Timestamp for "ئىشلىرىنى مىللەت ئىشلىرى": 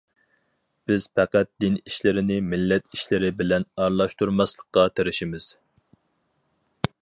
1.91-3.29